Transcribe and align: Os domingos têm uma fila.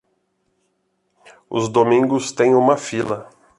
Os 1.47 1.69
domingos 1.69 2.31
têm 2.31 2.55
uma 2.55 2.75
fila. 2.75 3.29